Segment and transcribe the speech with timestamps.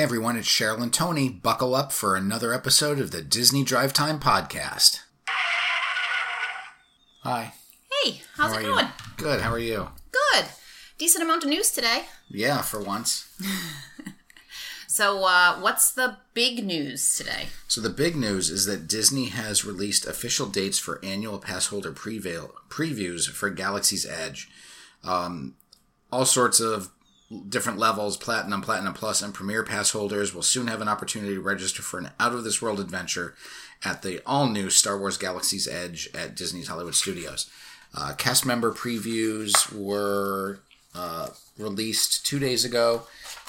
[0.00, 1.28] Hey everyone, it's Cheryl and Tony.
[1.28, 5.00] Buckle up for another episode of the Disney Drive Time Podcast.
[7.22, 7.52] Hi.
[8.02, 8.86] Hey, how's How it going?
[8.86, 8.90] you?
[9.18, 9.40] Good.
[9.42, 9.88] How are you?
[10.10, 10.46] Good.
[10.96, 12.04] Decent amount of news today.
[12.30, 13.28] Yeah, for once.
[14.86, 17.46] So, uh, what's the big news today?
[17.68, 21.92] So the big news is that Disney has released official dates for annual pass holder
[21.92, 24.50] prevail- previews for Galaxy's Edge.
[25.04, 25.54] Um,
[26.10, 26.90] all sorts of
[27.48, 31.40] different levels, platinum, platinum plus, and premier pass holders will soon have an opportunity to
[31.40, 33.34] register for an out of this world adventure
[33.84, 37.48] at the all new Star Wars Galaxy's Edge at Disney's Hollywood Studios.
[37.94, 40.60] Uh, cast member previews were
[40.94, 43.02] uh, released two days ago,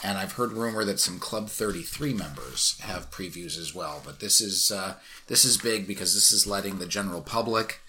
[0.04, 4.02] and I've heard rumor that some Club 33 members have previews as well.
[4.04, 4.96] But this is uh,
[5.28, 7.82] this is big because this is letting the general public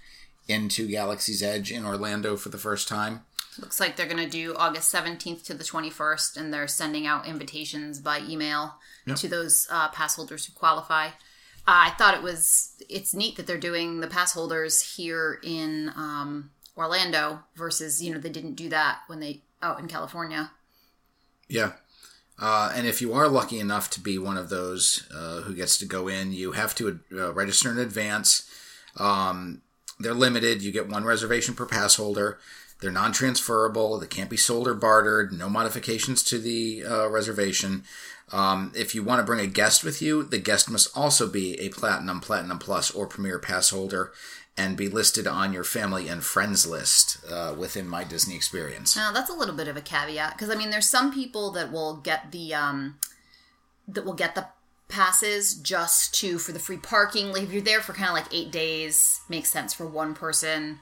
[0.48, 3.22] into Galaxy's Edge in Orlando for the first time.
[3.59, 7.27] Looks like they're going to do August 17th to the 21st, and they're sending out
[7.27, 8.77] invitations by email
[9.16, 11.06] to those uh, pass holders who qualify.
[11.06, 11.11] Uh,
[11.66, 16.50] I thought it was it's neat that they're doing the pass holders here in um,
[16.77, 20.50] Orlando versus you know they didn't do that when they out in California.
[21.48, 21.72] Yeah.
[22.39, 25.78] Uh, and if you are lucky enough to be one of those uh, who gets
[25.78, 28.50] to go in, you have to uh, register in advance.
[28.97, 29.62] Um,
[30.00, 30.62] they're limited.
[30.62, 32.39] You get one reservation per pass holder.
[32.83, 33.98] They're non transferable.
[33.98, 35.33] They can't be sold or bartered.
[35.33, 37.84] No modifications to the uh, reservation.
[38.33, 41.58] Um, if you want to bring a guest with you, the guest must also be
[41.60, 44.12] a Platinum, Platinum Plus, or Premier Pass holder
[44.56, 48.97] and be listed on your family and friends list uh, within My Disney Experience.
[48.97, 51.72] Now that's a little bit of a caveat because I mean, there's some people that
[51.72, 52.98] will get the um,
[53.88, 54.48] that will get the
[54.88, 57.33] passes just to for the free parking.
[57.33, 60.80] Like if you're there for kind of like eight days, makes sense for one person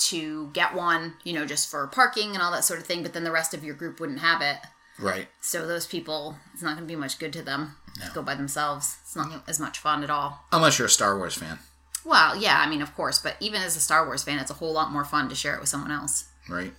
[0.00, 3.02] to get one, you know, just for parking and all that sort of thing.
[3.02, 4.58] But then the rest of your group wouldn't have it.
[4.98, 5.28] Right.
[5.40, 8.34] So those people, it's not going to be much good to them to go by
[8.34, 8.98] themselves.
[9.02, 10.44] It's not as much fun at all.
[10.52, 11.58] Unless you're a Star Wars fan.
[12.04, 14.54] Well, yeah, I mean, of course, but even as a Star Wars fan, it's a
[14.54, 16.24] whole lot more fun to share it with someone else.
[16.48, 16.72] right?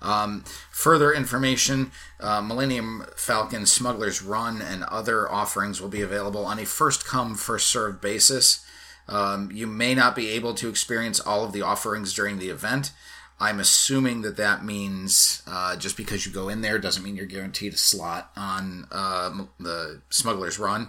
[0.00, 1.90] Um, further information
[2.20, 7.34] uh, Millennium Falcon Smuggler's Run and other offerings will be available on a first come,
[7.34, 8.64] first served basis.
[9.08, 12.92] Um, you may not be able to experience all of the offerings during the event.
[13.40, 17.26] I'm assuming that that means uh, just because you go in there doesn't mean you're
[17.26, 20.88] guaranteed a slot on uh, the Smuggler's Run.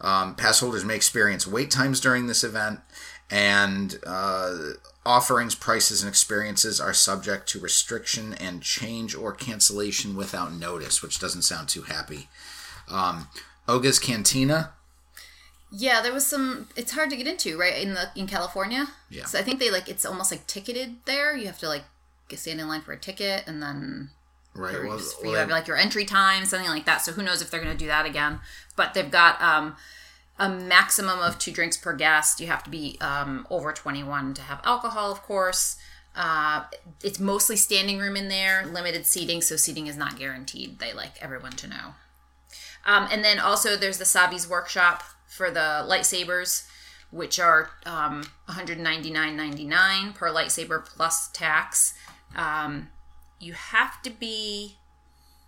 [0.00, 2.80] Um, pass holders may experience wait times during this event,
[3.30, 4.56] and uh,
[5.04, 11.18] offerings, prices, and experiences are subject to restriction and change or cancellation without notice, which
[11.18, 12.28] doesn't sound too happy.
[12.88, 13.28] Um,
[13.68, 14.72] Oga's Cantina,
[15.72, 16.68] Yeah, there was some.
[16.76, 17.80] It's hard to get into, right?
[17.82, 18.88] In the in California.
[19.08, 19.24] Yeah.
[19.24, 21.36] So I think they like it's almost like ticketed there.
[21.36, 21.84] You have to like
[22.28, 24.10] get stand in line for a ticket, and then
[24.54, 24.74] right?
[24.74, 27.02] or well, well, you have like your entry time, something like that.
[27.02, 28.40] So who knows if they're going to do that again?
[28.74, 29.76] But they've got um,
[30.38, 32.40] a maximum of two drinks per guest.
[32.40, 35.76] You have to be um, over twenty one to have alcohol, of course.
[36.16, 36.64] Uh,
[37.04, 40.80] it's mostly standing room in there, limited seating, so seating is not guaranteed.
[40.80, 41.94] They like everyone to know.
[42.84, 46.66] Um, and then also there's the Savi's workshop for the lightsabers,
[47.10, 51.94] which are um, 199.99 per lightsaber plus tax.
[52.36, 52.88] Um,
[53.38, 54.76] you have to be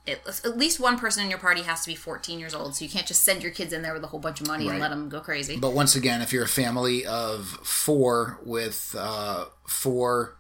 [0.07, 2.91] at, least one person in your party has to be 14 years old, so you
[2.91, 4.73] can't just send your kids in there with a whole bunch of money Right.
[4.73, 5.57] and let them go crazy.
[5.57, 10.37] But once again, if you're a family of four with uh, four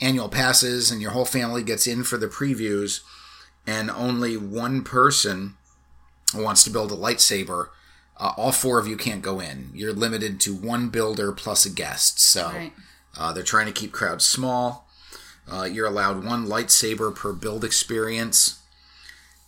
[0.00, 3.00] annual passes and your whole family gets in for the previews,
[3.66, 5.54] and only one person
[6.34, 7.68] wants to build a lightsaber,
[8.20, 9.70] uh, all four of you can't go in.
[9.74, 12.20] You're limited to one builder plus a guest.
[12.20, 12.72] So Right.
[13.16, 14.86] uh, they're trying to keep crowds small.
[15.50, 18.60] Uh, you're allowed one lightsaber per build experience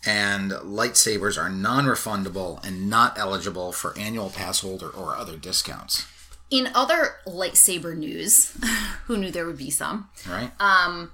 [0.04, 6.04] and lightsabers are non-refundable and not eligible for annual pass holder or other discounts.
[6.50, 8.52] In other lightsaber news,
[9.04, 10.08] who knew there would be some?
[10.28, 10.50] Right?
[10.60, 11.12] Um,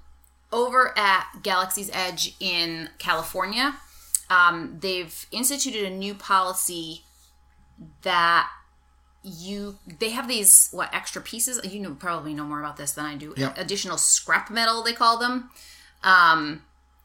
[0.51, 3.77] over at Galaxy's Edge in California,
[4.31, 7.05] um, they've instituted a new policy
[8.03, 8.49] that
[9.23, 13.05] you they have these what extra pieces you know probably know more about this than
[13.05, 13.53] I do Yeah.
[13.57, 15.51] additional scrap metal they call them
[16.03, 16.63] um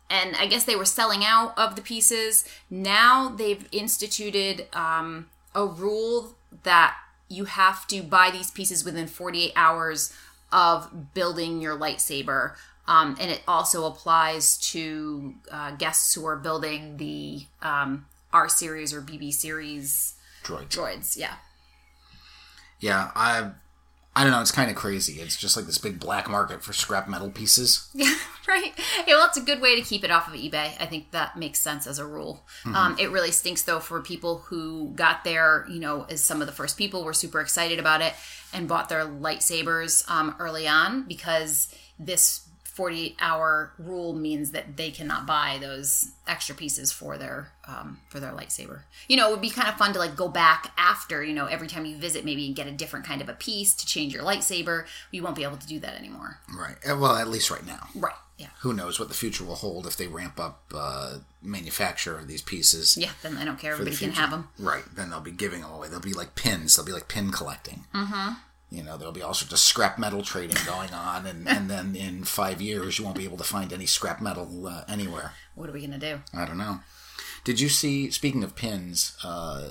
[0.10, 5.66] and I guess they were selling out of the pieces now they've instituted um a
[5.66, 6.96] rule that
[7.30, 10.14] you have to buy these pieces within 48 hours
[10.52, 12.54] of building your lightsaber.
[12.88, 18.94] Um, and it also applies to uh, guests who are building the um, R series
[18.94, 20.14] or BB series
[20.44, 20.70] Droids.
[20.70, 21.18] droids.
[21.18, 21.36] Yeah.
[22.80, 23.52] Yeah, I
[24.16, 25.20] I don't know, it's kind of crazy.
[25.22, 27.90] It's just like this big black market for scrap metal pieces.
[27.96, 28.14] Yeah.
[28.46, 28.74] right.
[29.08, 30.74] Yeah, well, it's a good way to keep it off of eBay.
[30.78, 32.46] I think that makes sense as a rule.
[32.66, 36.48] Um, it really stinks though for people who got there, you know, as some of
[36.48, 38.14] the first people were super excited about it
[38.54, 42.43] and bought their lightsabers um, early on because this
[42.74, 48.20] 48 hour rule means that they cannot buy those extra pieces for their um, for
[48.20, 51.24] their lightsaber you know it would be kind of fun to like go back after
[51.24, 53.74] you know every time you visit maybe and get a different kind of a piece
[53.76, 56.76] to change your lightsaber you won't be able to do that anymore Right.
[56.90, 57.88] Uh, Well, at least right now.
[57.96, 62.18] right yeah Who knows what the future will hold if they ramp up uh, manufacture
[62.18, 62.98] of these pieces.
[62.98, 64.84] yeah then i don't care the everybody can have them Right.
[64.96, 65.90] Then they'll be giving them away.
[65.90, 66.76] They'll be like pins.
[66.76, 67.86] They'll be like pin collecting.
[67.94, 68.34] Mm-hmm.
[68.74, 71.96] You know, there'll be all sorts of scrap metal trading going on, and, and then
[71.96, 75.34] in five years, you won't be able to find any scrap metal uh, anywhere.
[75.56, 76.80] what are we gonna do I don't know.
[77.44, 78.10] Did you see?
[78.10, 79.70] Speaking of pins, uh,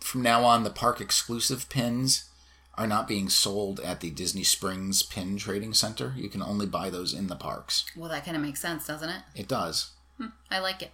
[0.00, 2.30] from now on, the park exclusive pins
[2.76, 6.14] are not being sold at the Disney Springs Pin Trading Center.
[6.16, 7.84] You can only buy those in the parks.
[7.96, 9.90] well that kind of makes sense doesn't it It does,
[10.50, 10.92] i like it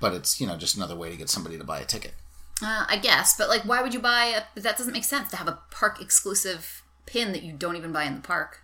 [0.00, 2.14] but it's you know just another way to get somebody to buy a ticket.
[2.62, 4.26] Uh, i guess but like why would you buy
[4.56, 7.92] a that doesn't make sense to have a park exclusive pin that you don't even
[7.92, 8.62] buy in the park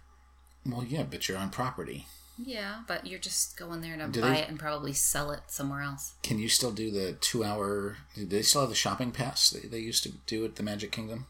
[0.64, 2.06] Well, yeah, but you're on property.
[2.38, 5.40] Yeah, but you're just going there to Do buy they- it and probably sell it
[5.46, 6.14] somewhere else.
[6.22, 7.96] Can you still do the two-hour?
[8.14, 10.92] Do they still have the shopping pass that they used to do at the Magic
[10.92, 11.26] Kingdom?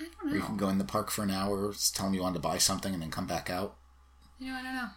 [0.00, 2.22] I don't Where you can go in the park for an hour, tell them you
[2.22, 3.76] wanted to buy something, and then come back out.
[4.40, 4.88] You know, I don't know.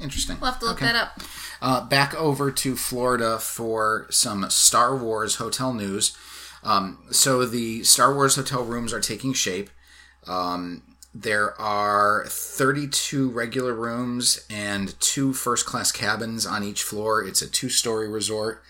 [0.00, 0.36] Interesting.
[0.40, 0.86] We'll have to look Okay.
[0.86, 1.20] that up.
[1.62, 6.16] Uh, back over to Florida for some Star Wars hotel news.
[6.62, 9.70] Um, so the Star Wars hotel rooms are taking shape.
[10.26, 10.82] Um,
[11.14, 17.22] there are 32 regular rooms and two first class cabins on each floor.
[17.24, 18.62] It's a two story resort.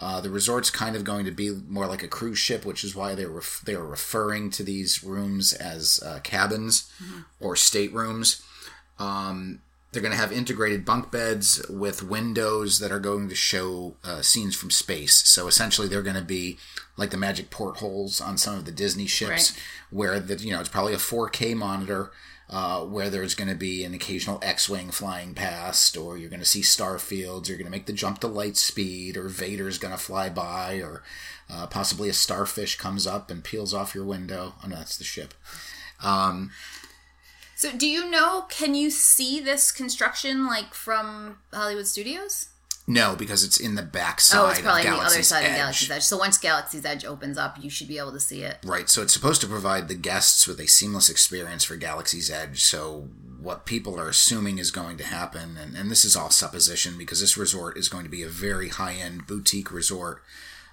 [0.00, 2.96] Uh, the resort's kind of going to be more like a cruise ship, which is
[2.96, 6.90] why they were they are referring to these rooms as uh, cabins
[7.38, 8.42] or staterooms.
[8.98, 9.60] Um,
[9.92, 14.22] they're going to have integrated bunk beds with windows that are going to show uh,
[14.22, 15.14] scenes from space.
[15.28, 16.58] So essentially, they're going to be
[16.96, 19.62] like the magic portholes on some of the Disney ships, Right.
[19.90, 22.10] where the you know it's probably a 4K monitor.
[22.50, 26.44] Uh, where there's going to be an occasional X-wing flying past, or you're going to
[26.44, 27.48] see starfields.
[27.48, 30.74] You're going to make the jump to light speed, or Vader's going to fly by,
[30.82, 31.02] or
[31.48, 34.52] uh, possibly a starfish comes up and peels off your window.
[34.62, 35.32] Oh no, that's the ship.
[36.02, 36.50] Um,
[37.62, 38.46] So, do you know?
[38.48, 42.48] Can you see this construction like from Hollywood Studios?
[42.88, 44.40] no, because it's in the backside.
[44.40, 45.50] Oh, it's probably on the other side Edge.
[45.50, 46.02] of Galaxy's Edge.
[46.02, 48.58] So once Galaxy's Edge opens up, you should be able to see it.
[48.64, 52.64] Right, so it's supposed to provide the guests with a seamless experience for Galaxy's Edge.
[52.64, 53.10] So,
[53.40, 57.20] what people are assuming is going to happen, and, and this is all supposition because
[57.20, 60.24] this resort is going to be a very high end boutique resort,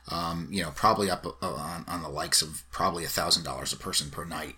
[0.08, 3.76] um, you know, probably up uh, on, on the likes of probably a $1,000 a
[3.78, 4.56] person per night.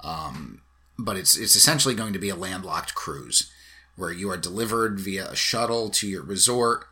[0.00, 0.60] Um,
[0.98, 3.52] but it's, it's essentially going to be a landlocked cruise
[3.96, 6.86] where you are delivered via a shuttle to your resort.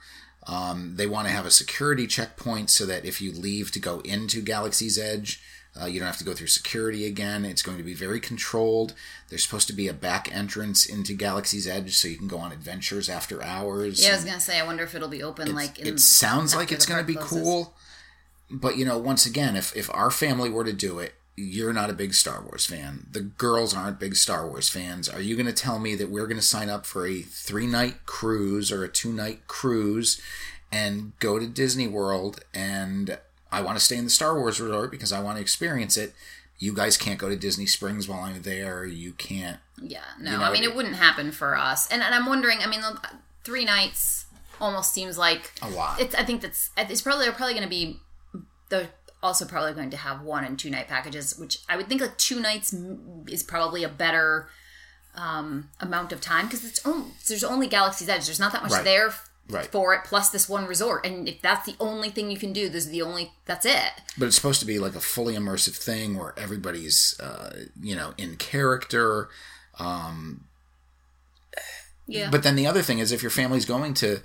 [0.47, 4.01] Um, they want to have a security checkpoint so that if you leave to go
[4.01, 5.43] into Galaxy's Edge,
[5.81, 7.45] uh, you don't have to go through security again.
[7.45, 8.95] It's going to be very controlled.
[9.29, 12.53] There's supposed to be a back entrance into Galaxy's Edge so you can go on
[12.53, 14.05] adventures after hours.
[14.05, 14.61] Yeah, I was gonna say.
[14.61, 15.81] I wonder if it'll be open like.
[15.81, 17.43] In, it sounds like it's going to be closes.
[17.43, 17.75] cool.
[18.51, 21.91] But, you know, once again, if, if our family were to do it, you're not
[21.91, 23.07] a big Star Wars fan.
[23.11, 25.09] The girls aren't big Star Wars fans.
[25.09, 27.67] Are you going to tell me that we're going to sign up for a three
[27.67, 30.21] night cruise or a two night cruise
[30.71, 33.19] and go to Disney World and
[33.51, 36.13] I want to stay in the Star Wars resort because I want to experience it?
[36.59, 38.85] You guys can't go to Disney Springs while I'm there.
[38.85, 39.59] You can't.
[39.83, 41.91] Yeah, no, You know, I mean it- wouldn't happen for us.
[41.91, 42.59] And, and I'm wondering.
[42.61, 42.81] I mean,
[43.43, 44.27] three nights
[44.61, 46.01] almost seems like A lot.
[46.01, 46.15] It's.
[46.15, 46.71] I think that's.
[46.77, 47.25] It's probably.
[47.27, 47.99] They're probably going to be.
[48.69, 48.91] They're
[49.25, 52.17] also probably going to have one and two night packages, which I would think like
[52.19, 52.73] two nights
[53.27, 54.49] is probably a better
[55.17, 58.27] um, amount of time because it's only there's only Galaxy's Edge.
[58.27, 58.85] There's not that much Right.
[58.85, 59.15] there
[59.49, 59.67] Right.
[59.71, 60.05] for it.
[60.05, 62.91] Plus this one resort, and if that's the only thing you can do, this is
[62.91, 63.33] the only.
[63.47, 63.93] That's it.
[64.19, 68.15] but it's supposed to be like a fully immersive thing where everybody's uh, you know
[68.19, 69.29] in character
[72.07, 72.29] Yeah.
[72.31, 74.21] but then the other thing is if your family's going to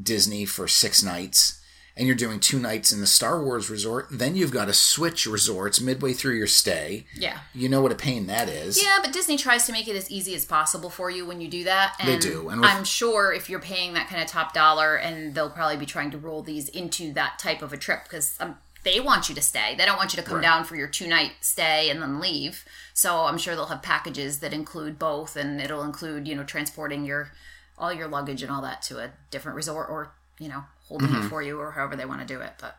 [0.00, 1.60] disney for six nights
[1.96, 5.26] and you're doing two nights in the star wars resort then you've got to switch
[5.26, 7.38] resorts midway through your stay yeah.
[7.54, 10.10] you know what a pain that is Yeah, but Disney tries to make it as
[10.10, 11.94] easy as possible for you when you do that.
[12.00, 15.34] And They do, and I'm sure if you're paying that kind of top dollar, and
[15.34, 18.56] they'll probably be trying to roll these into that type of a trip because um,
[18.82, 19.74] they want you to stay.
[19.76, 20.42] They don't want you to come Right.
[20.42, 22.64] down for your two night stay and then leave.
[22.92, 27.04] So I'm sure they'll have packages that include both, and it'll include you know transporting
[27.04, 27.30] your
[27.78, 30.64] all your luggage and all that to a different resort, or you know
[31.00, 31.26] holding Mm-hmm.
[31.26, 32.52] it for you, or however they want to do it.
[32.60, 32.76] But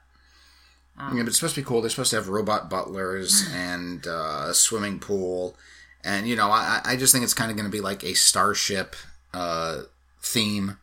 [0.98, 1.81] Yeah, but it's supposed to be cool.
[1.81, 5.55] They're supposed to have robot butlers and uh, a swimming pool,
[6.03, 8.13] and you know, I, I just think it's kind of going to be like a
[8.13, 8.95] Starship
[9.34, 9.81] uh,
[10.22, 10.77] theme.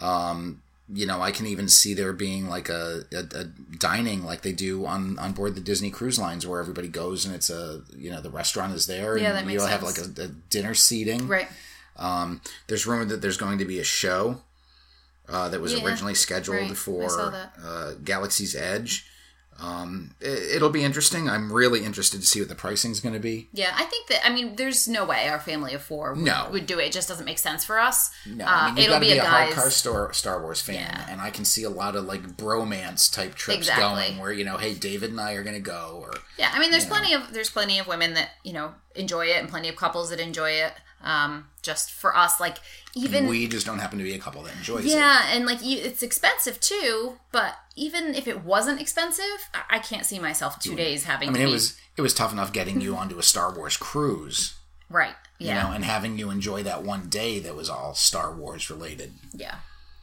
[0.00, 0.62] Um,
[0.92, 3.44] you know, I can even see there being like a, a, a,
[3.78, 7.34] dining like they do on, on board the Disney cruise lines where everybody goes and
[7.34, 10.28] it's a, you know, the restaurant is there Yeah, and you'll have like a, a
[10.50, 11.26] dinner seating.
[11.26, 11.48] Right.
[11.96, 14.42] Um, there's rumor that there's going to be a show
[15.28, 16.76] uh, that was Yeah, originally scheduled right.
[16.76, 19.10] For uh, Galaxy's Edge.
[19.60, 21.28] Um, it, it'll be interesting.
[21.28, 23.50] I'm really interested to see what the pricing is going to be.
[23.52, 24.26] Yeah, I think that.
[24.26, 26.48] I mean, there's no way our family of four would, No.
[26.50, 26.86] would do it.
[26.86, 28.10] It just doesn't make sense for us.
[28.26, 31.06] No, uh, I mean, it'll be, be, a a hardcore Star, Star Wars fan, Yeah.
[31.08, 33.84] and I can see a lot of like bromance type trips Exactly.
[34.08, 36.58] going where you know, hey, David and I are going to go, or Yeah, I
[36.58, 39.68] mean, there's plenty of there's plenty of women that you know enjoy it, and plenty
[39.68, 40.72] of couples that enjoy it.
[41.04, 42.56] Um, just for us, like
[42.94, 44.88] even we just don't happen to be a couple that enjoys it.
[44.88, 47.18] yeah, and like you, it's expensive too.
[47.30, 51.28] But even if it wasn't expensive, I, can't see myself two days having.
[51.28, 53.76] I mean, it be, was it was tough enough getting you onto a Star Wars
[53.76, 54.54] cruise,
[54.88, 55.14] right.
[55.38, 58.70] you Yeah, know, and having you enjoy that one day that was all Star Wars
[58.70, 59.12] related.
[59.32, 59.56] yeah.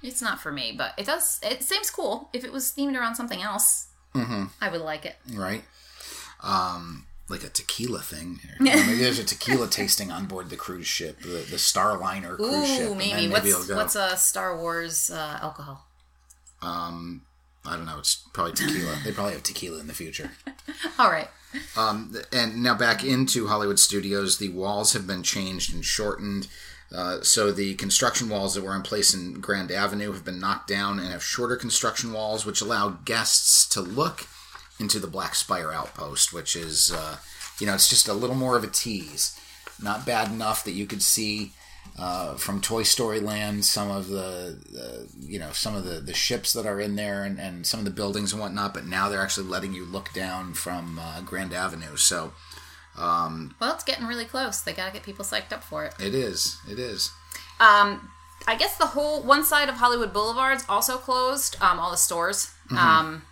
[0.04, 1.40] It's not for me, but it does.
[1.44, 2.30] It seems cool.
[2.34, 5.16] If it was themed around something else, I would like it.
[5.34, 5.64] right?
[6.44, 8.40] Um, like a tequila thing.
[8.60, 12.90] Maybe there's a tequila tasting on board the cruise ship, the, the Starliner cruise ship.
[12.90, 13.28] Ooh, and maybe.
[13.28, 15.88] then What's what's a Star Wars uh, alcohol?
[16.62, 17.24] Um,
[17.66, 17.98] I don't know.
[18.00, 18.98] It's probably tequila.
[19.04, 20.32] they probably have tequila in the future.
[21.00, 21.30] All right.
[21.76, 26.48] Um, and now back into Hollywood studios, the walls have been changed and shortened.
[26.94, 30.68] Uh, so the construction walls that were in place in Grand Avenue have been knocked
[30.68, 34.28] down and have shorter construction walls, which allow guests to look
[34.82, 37.18] into the Black Spire outpost, which is, uh,
[37.60, 39.40] you know, it's just a little more of a tease.
[39.82, 41.54] Not bad enough that you could see
[41.98, 46.14] uh, from Toy Story Land some of the, uh, you know, some of the, the
[46.14, 48.74] ships that are in there and, and some of the buildings and whatnot.
[48.74, 51.96] But now they're actually letting you look down from uh, Grand Avenue.
[51.96, 52.34] So
[53.60, 54.62] Well, it's getting really close.
[54.62, 55.94] They gotta get people psyched up for it.
[56.00, 57.12] it is, it is.
[57.60, 58.10] Um,
[58.48, 61.56] I guess the whole one side of Hollywood Boulevard's also closed.
[61.62, 62.52] Um, all the stores.
[62.72, 63.31] Um, it's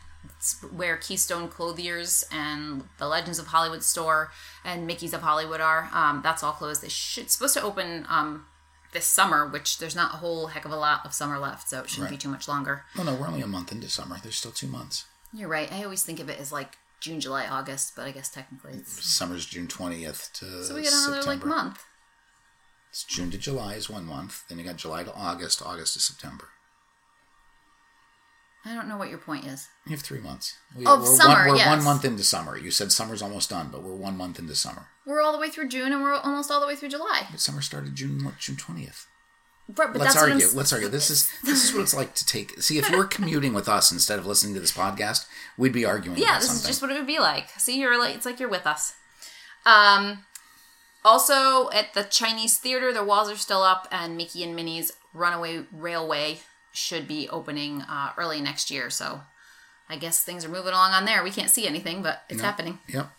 [0.74, 4.32] where Keystone Clothiers and the Legends of Hollywood store
[4.64, 5.90] and Mickey's of Hollywood are.
[5.94, 6.82] Um, that's all closed.
[6.82, 8.46] They should it's supposed to open um
[8.92, 11.82] this summer, which there's not a whole heck of a lot of summer left, so
[11.82, 12.86] it shouldn't be too much longer.
[12.96, 14.18] Well, no, we're only a month into summer.
[14.22, 15.06] There's still two months.
[15.32, 15.72] You're right.
[15.72, 19.06] I always think of it as like June, July, August, but I guess technically it's
[19.06, 21.26] Summer's June 20th to so we got another September.
[21.26, 21.84] like month.
[22.90, 24.48] It's June to July is one month.
[24.48, 26.46] Then you got July to August, August to September.
[28.66, 29.68] I don't know what your point is.
[29.86, 30.58] You have three months.
[30.76, 31.68] We, Oh, we're summer, One, we're yes.
[31.68, 32.58] one month into summer.
[32.58, 34.88] You said summer's almost done, but we're one month into summer.
[35.06, 37.28] We're all the way through June and we're almost all the way through July.
[37.32, 39.06] But summer started June what, June 20th.
[39.70, 40.48] Right, but Let's that's argue.
[40.54, 40.88] Let's argue.
[40.90, 42.60] This is this is what it's like to take.
[42.62, 45.86] See, if you were commuting with us instead of listening to this podcast, we'd be
[45.86, 46.18] arguing.
[46.18, 46.62] yeah, this something.
[46.62, 47.50] is just what it would be like.
[47.52, 48.96] See, you're like it's like you're with us.
[49.68, 50.26] Um,
[51.06, 55.66] also at the Chinese theater, the walls are still up, and Mickey and Minnie's Runaway
[55.72, 56.40] Railway
[56.72, 58.90] should be opening uh, early next year.
[58.90, 59.22] So,
[59.90, 61.24] I guess things are moving along on there.
[61.24, 62.78] We can't see anything, but it's happening.
[62.88, 63.10] Yep.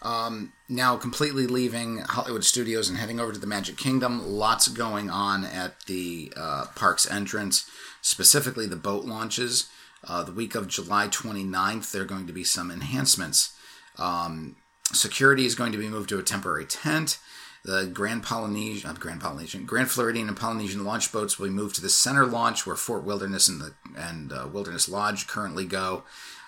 [0.00, 4.24] Um, now completely leaving Hollywood Studios and heading over to the Magic Kingdom.
[4.24, 7.68] Lots going on at the uh, park's entrance,
[8.00, 9.68] specifically the boat launches.
[10.06, 13.56] Uh, the week of July 29th, there are going to be some enhancements.
[13.98, 14.56] Um,
[14.92, 17.18] security is going to be moved to a temporary tent.
[17.64, 21.82] The Grand Polynesian, Grand Polynesian, Grand Floridian and Polynesian launch boats will be moved to
[21.82, 26.04] the center launch where Fort Wilderness and the and uh, Wilderness Lodge currently go.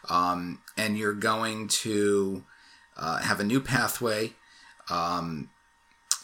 [0.08, 2.44] Um, and you're going to
[2.96, 4.32] uh, have a new pathway.
[4.88, 5.50] Um,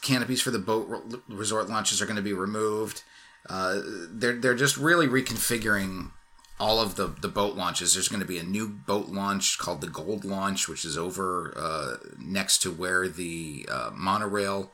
[0.02, 3.02] canopies for the boat re- resort launches are going to be removed.
[3.48, 6.10] Uh, they're they're just really reconfiguring
[6.58, 7.94] all of the the boat launches.
[7.94, 11.52] There's going to be a new boat launch called the Gold Launch, which is over
[11.56, 14.70] uh, next to where the uh, monorail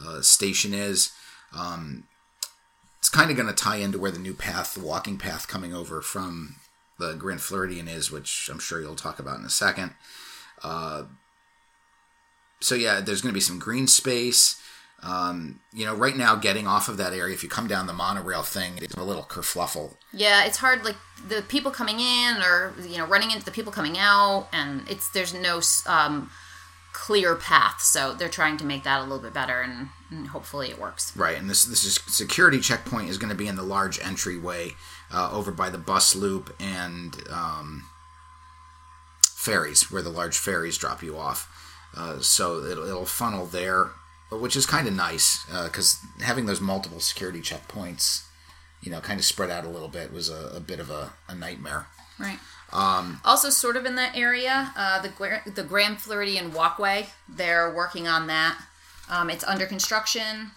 [0.00, 1.12] uh, station is.
[1.56, 2.04] Um,
[2.98, 5.74] it's kind of going to tie into where the new path, the walking path coming
[5.74, 6.56] over from
[6.98, 9.92] the Grand Floridian is, which I'm sure you'll talk about in a second.
[10.62, 11.04] Uh,
[12.60, 14.60] so yeah, there's going to be some green space.
[15.00, 17.92] Um, you know, right now, getting off of that area, if you come down the
[17.92, 19.94] monorail thing, it's a little kerfluffle.
[20.12, 20.84] Yeah, it's hard.
[20.84, 20.96] Like
[21.28, 25.08] the people coming in, or you know, running into the people coming out, and it's
[25.10, 26.30] there's no um,
[26.92, 27.80] clear path.
[27.80, 31.16] So they're trying to make that a little bit better, and, and hopefully it works.
[31.16, 34.72] Right, and this this is security checkpoint is going to be in the large entryway
[35.12, 37.84] uh, over by the bus loop and um,
[39.22, 41.48] ferries, where the large ferries drop you off.
[41.96, 43.90] Uh, so it'll, it'll funnel there,
[44.30, 48.27] which is kind of nice because having those multiple security checkpoints,
[48.82, 51.12] you know, kind of spread out a little bit was a, a bit of a,
[51.28, 51.86] a nightmare.
[52.18, 52.38] Right.
[52.72, 57.08] Um, also, sort of in that area, uh, the the Grand Floridian Walkway.
[57.28, 58.60] They're working on that.
[59.08, 60.50] Um, it's under construction.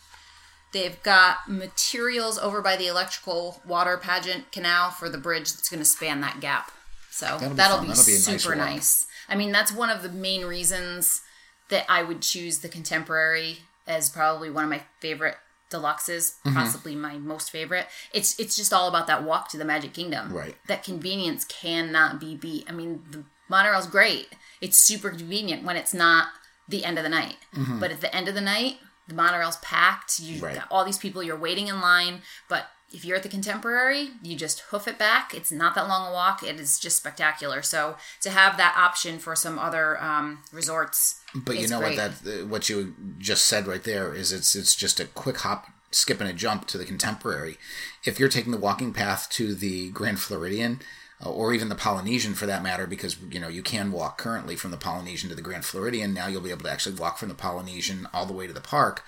[0.74, 5.80] They've got materials over by the electrical water pageant canal for the bridge that's going
[5.80, 6.72] to span that gap.
[7.10, 7.58] So that'll be be.
[7.58, 8.66] That'll be a nice super walk.
[8.66, 9.08] nice.
[9.28, 11.22] I mean, that's one of the main reasons
[11.70, 15.38] that I would choose the contemporary as probably one of my favorite
[15.72, 16.54] deluxes, Mm-hmm.
[16.56, 17.88] possibly my most favorite.
[18.14, 20.32] It's it's just all about that walk to the Magic Kingdom.
[20.34, 20.56] Right.
[20.68, 22.66] That convenience cannot be beat.
[22.70, 24.28] I mean, the monorail's great.
[24.62, 26.28] It's super convenient when it's not
[26.68, 27.38] the end of the night.
[27.80, 30.20] But at the end of the night, the monorail's packed.
[30.20, 30.46] You Mm-hmm.
[30.46, 30.56] Right.
[30.56, 31.22] got all these people.
[31.24, 35.34] You're waiting in line, but if you're at the contemporary, you just hoof it back.
[35.34, 36.44] It's not that long a walk.
[36.44, 37.62] It is just spectacular.
[37.62, 41.98] So to have that option for some other um, resorts, But you know great.
[41.98, 45.38] what that uh, what you just said right there is it's it's just a quick
[45.38, 47.58] hop, skip and a jump to the contemporary.
[48.04, 50.82] If you're taking the walking path to the Grand Floridian,
[51.24, 54.56] uh, or even the Polynesian for that matter, because you know you can walk currently
[54.56, 56.14] from the Polynesian to the Grand Floridian.
[56.14, 58.62] Now you'll be able to actually walk from the Polynesian all the way to the
[58.62, 59.04] park.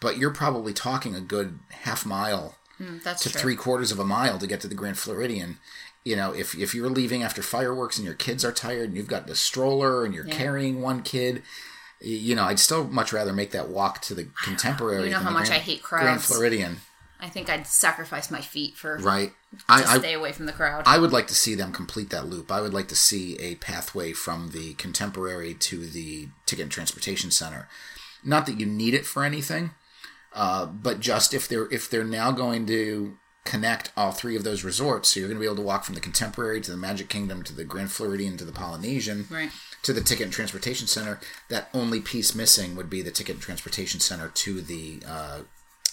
[0.00, 3.40] But you're probably talking a good half mile Mm, that's to true.
[3.40, 5.58] three quarters of a mile to get to the Grand Floridian.
[6.04, 9.06] You know, if if you're leaving after fireworks and your kids are tired and you've
[9.06, 11.42] got the stroller and you're carrying one kid,
[12.00, 15.04] you know, I'd still much rather make that walk to the contemporary.
[15.04, 16.04] You know how much Grand, I hate crowds.
[16.04, 16.22] Grand.
[16.22, 16.76] Floridian,
[17.20, 19.32] I think I'd sacrifice my feet for right?
[19.52, 20.84] to I, I stay away from the crowd.
[20.86, 22.50] I would like to see them complete that loop.
[22.50, 27.30] I would like to see a pathway from the contemporary to the ticket and transportation
[27.30, 27.68] center.
[28.24, 29.70] Not that you need it for anything,
[30.32, 34.64] uh, but just if they're if they're now going to connect all three of those
[34.64, 37.08] resorts, so you're going to be able to walk from the contemporary to the Magic
[37.08, 39.50] Kingdom to the Grand Floridian to the Polynesian Right.
[39.82, 41.18] to the ticket and transportation center.
[41.48, 45.40] That only piece missing would be the ticket and transportation center to the uh,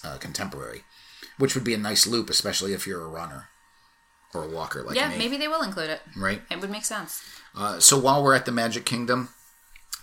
[0.03, 0.83] uh, contemporary,
[1.37, 3.47] which would be a nice loop, especially if you're a runner
[4.33, 4.99] or a walker like that.
[4.99, 5.17] yeah, me.
[5.17, 6.01] maybe they will include it.
[6.17, 6.41] Right.
[6.51, 7.23] It would make sense.
[7.55, 9.29] Uh, so while we're at the Magic Kingdom,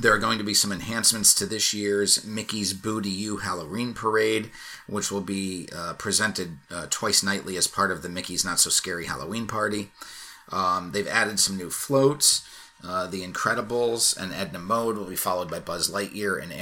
[0.01, 3.95] there are going to be some enhancements to this year's Mickey's Boo to You Halloween
[3.95, 4.51] Parade,
[4.87, 8.71] which will be uh, presented uh, twice nightly as part of the Mickey's Not So
[8.71, 9.91] Scary Halloween Party.
[10.51, 12.47] Um, they've added some new floats.
[12.87, 16.53] Uh, the Incredibles and Edna Mode will be followed by Buzz Lightyear and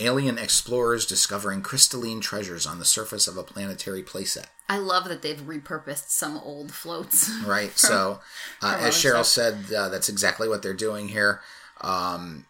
[0.00, 4.46] alien explorers discovering crystalline treasures on the surface of a planetary playset.
[4.68, 7.30] I love that they've repurposed some old floats.
[7.46, 7.70] right?
[7.78, 8.20] so,
[8.60, 9.26] uh, as Cheryl stuff.
[9.26, 11.42] said, uh, that's exactly what they're doing here.
[11.80, 12.44] Um,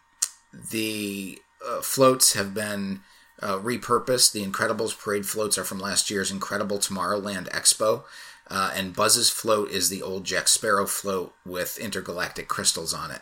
[0.53, 3.01] the uh, floats have been
[3.41, 4.31] uh, repurposed.
[4.31, 8.03] The Incredibles parade floats are from last year's Incredible Tomorrowland Expo.
[8.49, 13.21] Uh, and Buzz's float is the old Jack Sparrow float with intergalactic crystals on it.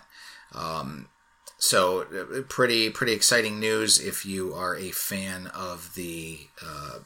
[0.53, 1.09] Um,
[1.57, 6.99] so uh, pretty pretty exciting news if you are a fan of the uh,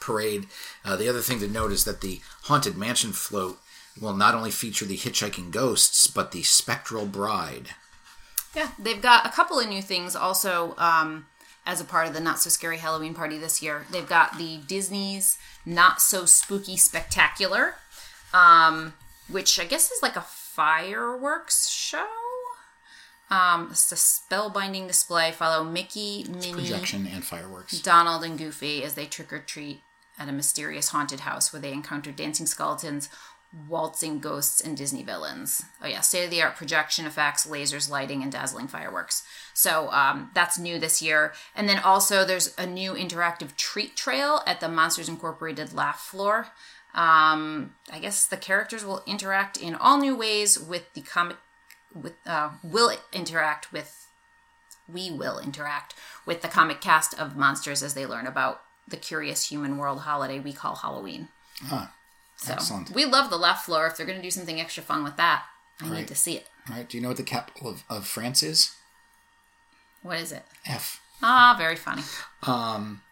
[0.00, 0.48] parade.
[0.84, 3.58] Uh, the other thing to note is that the Haunted Mansion float
[4.00, 7.70] will not only feature the hitchhiking ghosts, but the spectral bride.
[8.54, 11.26] Yeah, they've got a couple of new things also um,
[11.64, 13.86] as a part of the Not So Scary Halloween party this year.
[13.90, 17.76] They've got the Disney's Not So Spooky Spectacular,
[18.34, 18.94] um,
[19.28, 22.06] which I guess is like a fireworks show.
[23.30, 25.30] Um, it's a spellbinding display.
[25.30, 27.80] Follow Mickey, Minnie, Projection and fireworks.
[27.80, 29.82] Donald, and Goofy as they trick or treat
[30.18, 33.08] at a mysterious haunted house where they encounter dancing skeletons,
[33.68, 35.62] waltzing ghosts, and Disney villains.
[35.82, 39.24] Oh, yeah, state of the art projection effects, lasers, lighting, and dazzling fireworks.
[39.54, 41.32] So um, that's new this year.
[41.54, 46.48] And then also, there's a new interactive treat trail at the Monsters Incorporated laugh floor.
[46.94, 51.36] Um, I guess the characters will interact in all new ways with the comic.
[51.92, 54.06] With uh, will interact with
[54.88, 59.48] we will interact with the comic cast of monsters as they learn about the curious
[59.48, 61.28] human world holiday we call Halloween.
[61.64, 61.92] Ah,
[62.40, 62.90] So excellent.
[62.90, 63.86] we love the left floor.
[63.86, 65.44] If they're going to do something extra fun with that,
[65.80, 65.98] I Right.
[65.98, 66.48] need to see it.
[66.68, 66.88] All right.
[66.88, 68.74] Do you know what the capital of, of France is?
[70.02, 70.44] What is it?
[70.66, 71.00] F.
[71.22, 72.02] Ah, very funny.
[72.44, 73.02] Um,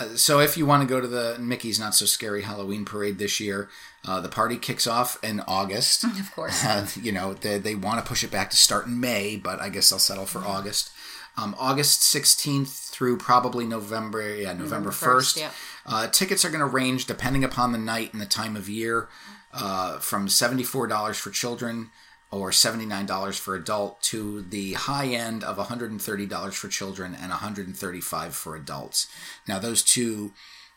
[0.00, 3.18] uh, so if you want to go to the Mickey's Not So Scary Halloween Parade
[3.18, 3.68] this year,
[4.04, 6.02] uh, the party kicks off in August.
[6.18, 6.64] Of course.
[6.66, 9.60] Uh, you know, they, they want to push it back to start in May, but
[9.60, 10.90] I guess they'll settle for August.
[11.36, 14.94] Um, August 16th through probably November, yeah, November, 1st.
[15.16, 15.50] 1st, yeah.
[15.86, 19.08] Uh, tickets are going to range depending upon the night and the time of year
[19.52, 21.90] uh, from $74 for children
[22.30, 28.56] or $79 for adult to the high end of $130 for children and 135 for
[28.56, 29.06] adults.
[29.46, 30.32] Now, those two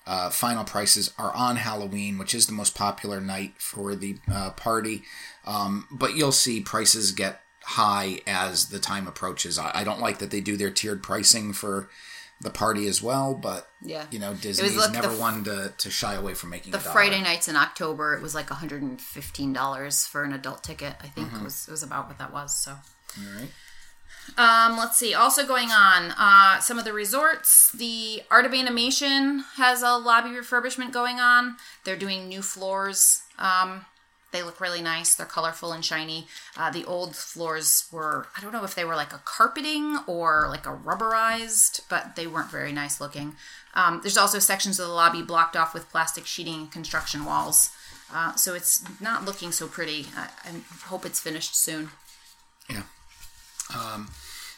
[0.06, 4.52] uh, final prices are on Halloween, which is the most popular night for the uh,
[4.52, 5.04] party.
[5.46, 9.58] Um, but you'll see prices get high as the time approaches.
[9.58, 11.90] I, I don't like that they do their tiered pricing for
[12.42, 14.06] the party as well, but Yeah.
[14.12, 16.80] you know Disney's like never the one to, to shy away from making The.
[16.80, 20.96] Friday nights in October, it was like $115 for an adult ticket.
[21.02, 21.30] I Mm-hmm.
[21.30, 22.56] think was it was about what that was.
[22.58, 23.50] So All right.
[24.38, 25.14] Um, let's see.
[25.14, 27.72] Also going on, uh, some of the resorts.
[27.78, 31.58] The Art of Animation has a lobby refurbishment going on.
[31.84, 33.22] They're doing new floors.
[33.38, 33.86] Um,
[34.36, 35.16] they look really nice.
[35.16, 36.28] They're colorful and shiny.
[36.58, 40.48] Uh, the old floors were, I don't know if they were like a carpeting or
[40.50, 43.36] like a rubberized, but they weren't very nice looking.
[43.74, 47.72] Um, there's also sections of the lobby blocked off with plastic sheeting and construction walls.
[48.14, 50.08] Uh, so it's not looking so pretty.
[50.16, 50.52] I, I
[50.86, 51.90] hope it's finished soon.
[52.70, 52.84] Yeah.
[53.76, 54.10] Um,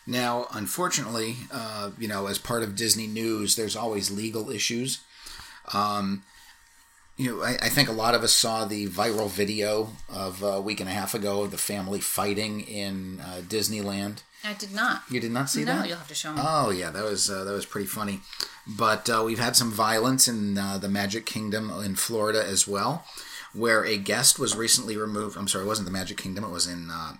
[0.05, 5.01] now, unfortunately, uh, you know, as part of Disney news, there's always legal issues.
[5.73, 6.23] Um,
[7.17, 10.61] you know, I, I, think a lot of us saw the viral video of a
[10.61, 14.21] week and a half ago of the family fighting in uh, Disneyland.
[14.43, 15.01] I did not.
[15.09, 15.79] You did not see no, that?
[15.79, 16.41] No, you'll have to show me.
[16.41, 18.21] Oh yeah, that was uh, that was pretty funny.
[18.67, 23.03] But uh, we've had some violence in uh, the Magic Kingdom in Florida as well,
[23.53, 25.37] where a guest was recently removed.
[25.37, 27.13] I'm sorry, it wasn't the Magic Kingdom; it was in uh,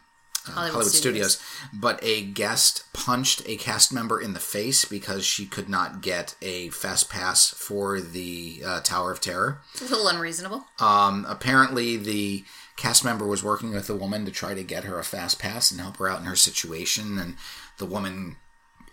[0.53, 1.37] Hollywood, Hollywood Studios.
[1.37, 1.71] Studios.
[1.73, 6.35] But a guest punched a cast member in the face because she could not get
[6.41, 9.61] a fast pass for the uh, Tower of Terror.
[9.79, 10.65] A little unreasonable.
[10.79, 14.99] Um, apparently, the cast member was working with the woman to try to get her
[14.99, 17.35] a fast pass and help her out in her situation, and
[17.77, 18.37] the woman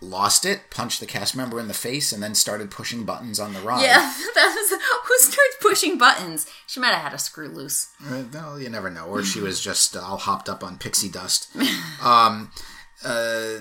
[0.01, 3.53] lost it, punched the cast member in the face, and then started pushing buttons on
[3.53, 3.81] the ride.
[3.83, 6.47] Yeah, that was who starts pushing buttons.
[6.67, 7.93] She might have had a screw loose.
[8.05, 9.05] Uh, no, you never know.
[9.05, 11.49] Or she was just uh, all hopped up on pixie dust.
[12.03, 12.51] Um,
[13.03, 13.57] uh,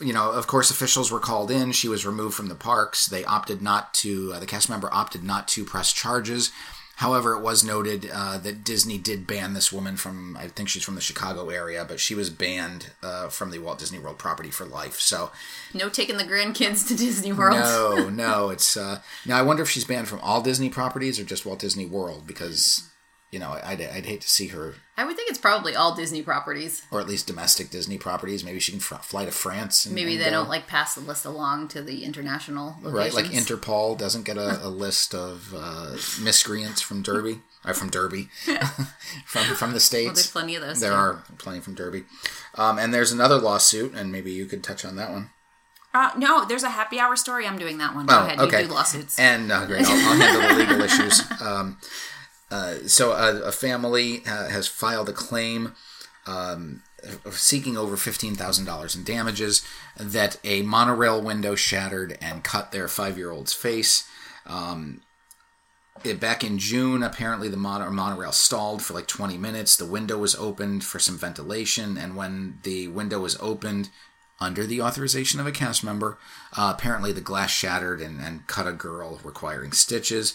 [0.00, 1.72] you know, of course, officials were called in.
[1.72, 3.06] She was removed from the parks.
[3.06, 4.32] They opted not to.
[4.34, 6.50] Uh, the cast member opted not to press charges.
[6.96, 10.84] However, it was noted uh, that Disney did ban this woman from, I think she's
[10.84, 14.50] from the Chicago area, but she was banned uh, from the Walt Disney World property
[14.50, 15.00] for life.
[15.00, 15.32] So,
[15.72, 17.56] No taking the grandkids to Disney World.
[17.58, 18.76] no, no, it's.
[18.76, 21.86] Uh, now, I wonder if she's banned from all Disney properties or just Walt Disney
[21.86, 22.88] World because,
[23.34, 26.22] you know, I'd, I'd hate to see her, I would think it's probably all Disney
[26.22, 26.82] properties.
[26.92, 28.44] or at least domestic Disney properties.
[28.44, 29.84] Maybe she can fr- fly to France.
[29.86, 33.26] And, Maybe and they don't like pass the list along to the international Right, like.
[33.26, 38.28] Interpol doesn't get a, a list of uh, miscreants from Derby, or from Derby,
[39.26, 40.06] from from the states.
[40.06, 40.78] Well, there's plenty of those.
[40.80, 40.96] There too.
[40.96, 42.04] are plenty from Derby.
[42.54, 45.30] Um, and there's another lawsuit, and maybe you could touch on that one.
[45.92, 47.46] Uh, no, there's a happy hour story.
[47.46, 48.06] I'm doing that one.
[48.06, 48.38] Go Oh, ahead.
[48.40, 48.62] okay.
[48.62, 49.18] You do lawsuits.
[49.18, 51.22] And uh, great, I'll, I'll handle the legal issues.
[51.40, 51.78] Um,
[52.50, 55.74] uh, so a, a family uh, has filed a claim
[56.26, 56.82] um,
[57.30, 59.66] seeking over fifteen thousand dollars in damages
[59.98, 64.08] that a monorail window shattered and cut their five-year-old's face.
[64.46, 65.02] Um,
[66.02, 69.76] it, back in June, apparently the mono- monorail stalled for like 20 minutes.
[69.76, 73.90] The window was opened for some ventilation, and when the window was opened,
[74.40, 76.18] under the authorization of a cast member,
[76.56, 80.34] uh, apparently the glass shattered and, and cut a girl, requiring stitches.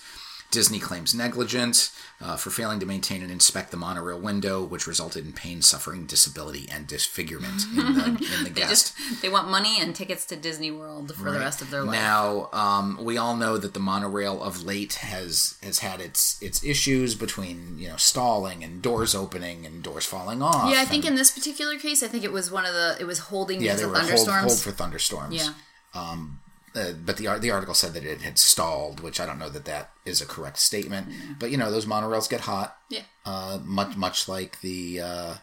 [0.51, 5.25] Disney claims negligence uh, for failing to maintain and inspect the monorail window, which resulted
[5.25, 9.79] in pain, suffering, disability, and disfigurement in the, in the They just they want money
[9.79, 11.93] and tickets to Disney World for the rest of their life.
[11.93, 16.63] Now, um, we all know that the monorail of late has has had its its
[16.63, 20.71] issues between you know stalling and doors opening and doors falling off.
[20.73, 22.97] yeah, I think and- in this particular case, I think it was one of the
[22.99, 24.51] it was holding yeah because they of were hold, thunderstorms.
[24.51, 25.35] hold for thunderstorms.
[25.35, 25.53] yeah,
[26.75, 29.65] Uh, but the the article said that it had stalled, which I don't know that
[29.65, 31.07] that is a correct statement.
[31.39, 33.01] But you know those monorails get hot, yeah.
[33.25, 35.33] uh, much much like the uh,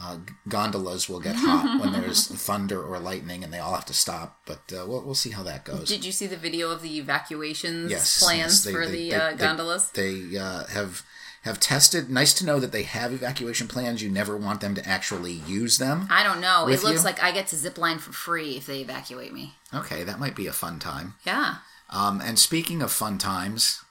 [0.00, 0.18] uh,
[0.48, 4.40] gondolas will get hot when there's thunder or lightning, and they all have to stop.
[4.46, 5.88] But uh, we'll we'll see how that goes.
[5.88, 9.10] Did you see the video of the evacuations yes, plans yes, they- for they- the
[9.10, 9.90] they- uh, they- gondolas?
[9.90, 11.02] They, uh, have
[11.42, 12.10] have tested.
[12.10, 14.02] Nice to know that they have evacuation plans.
[14.02, 16.06] You never want them to actually use them.
[16.10, 16.68] I don't know.
[16.68, 17.04] It looks you?
[17.04, 19.54] like I get to zip line for free if they evacuate me.
[19.72, 21.14] Okay, that might be a fun time.
[21.24, 21.56] Yeah.
[21.90, 23.82] Um, and speaking of fun times,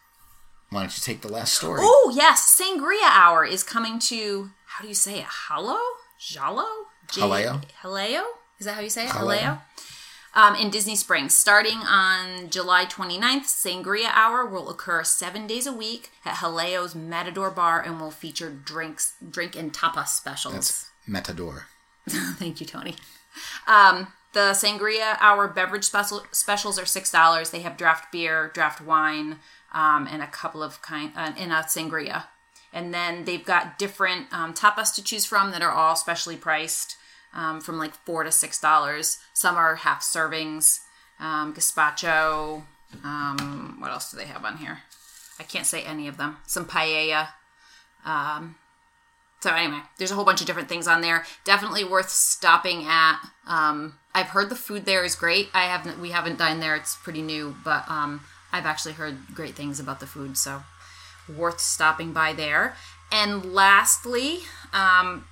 [0.69, 1.79] why don't you take the last story?
[1.81, 5.25] Oh yes, Sangria Hour is coming to how do you say it?
[5.27, 5.77] Hallo?
[6.19, 6.65] Jalo?
[7.11, 7.63] J- Jaleo.
[7.81, 8.23] Jaleo?
[8.59, 9.09] Is that how you say it?
[9.09, 9.39] Jaleo.
[9.39, 9.61] Jaleo?
[10.37, 11.35] Um, in Disney Springs.
[11.35, 17.49] Starting on July 29th, Sangria Hour will occur seven days a week at Jaleo's Matador
[17.49, 20.53] Bar and will feature drinks, drink and tapas specials.
[20.53, 21.63] That's Metador.
[22.07, 22.93] Thank you, Tony.
[23.67, 27.49] Um, the Sangria Hour beverage special, specials are six dollars.
[27.49, 29.39] They have draft beer, draft wine,
[29.73, 32.25] um, and a couple of kind uh, in a sangria.
[32.71, 36.97] And then they've got different um, tapas to choose from that are all specially priced,
[37.37, 39.19] um, from like four to six dollars.
[39.33, 40.81] Some are half servings,
[41.19, 42.63] um, gazpacho.
[43.05, 44.79] Um, what else do they have on here?
[45.39, 46.37] I can't say any of them.
[46.45, 47.29] Some paella.
[49.39, 51.23] So anyway, there's a whole bunch of different things on there.
[51.45, 53.19] Definitely worth stopping at.
[53.45, 55.49] Um, I've heard the food there is great.
[55.53, 56.75] I haven't, we haven't dined there.
[56.75, 58.21] It's pretty new, but um,
[58.51, 60.37] I've actually heard great things about the food.
[60.37, 60.63] So
[61.33, 62.75] worth stopping by there.
[63.11, 64.39] And lastly,
[64.73, 65.25] um,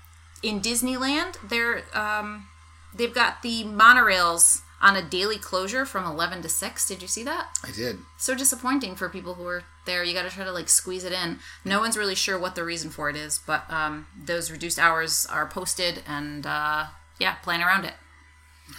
[0.45, 2.47] in Disneyland, there um,
[2.93, 6.87] they've got the monorails on a daily closure from 11 to 6.
[6.87, 7.57] Did you see that?
[7.63, 7.97] I did.
[8.17, 10.03] So disappointing for people who are there.
[10.03, 11.39] You got to try to like squeeze it in.
[11.63, 15.25] No one's really sure what the reason for it is, but um, those reduced hours
[15.31, 16.85] are posted, and uh,
[17.19, 17.93] yeah, plan around it.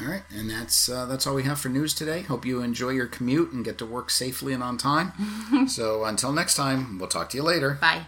[0.00, 2.22] All right, and that's uh, that's all we have for news today.
[2.22, 5.66] Hope you enjoy your commute and get to work safely and on time.
[5.68, 7.79] so until next time, we'll talk to you later.
[7.81, 8.07] Bye.